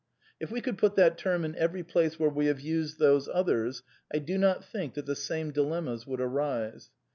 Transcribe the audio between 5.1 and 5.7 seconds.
same